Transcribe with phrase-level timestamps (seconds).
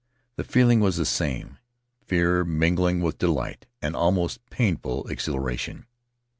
[0.35, 1.59] The feeling was the same—
[2.07, 5.85] fear mingling with delight, an almost painful exhilaration.